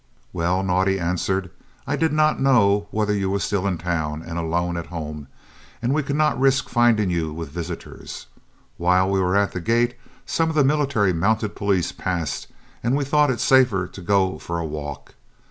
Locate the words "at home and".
4.75-5.93